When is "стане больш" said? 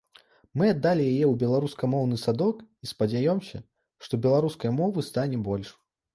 5.13-5.69